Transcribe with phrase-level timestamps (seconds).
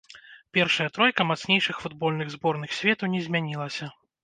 [0.55, 3.95] Першая тройка мацнейшых футбольных зборных свету не змянілася.